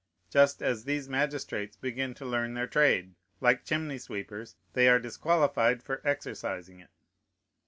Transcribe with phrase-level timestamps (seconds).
[0.31, 5.83] Just as these magistrates begin to learn their trade, like chimney sweepers, they are disqualified
[5.83, 6.89] for exercising it.